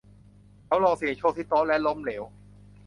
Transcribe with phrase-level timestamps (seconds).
[0.65, 2.23] เขาลองเสี่ยงโชคที่โต๊ะและล้มเหลว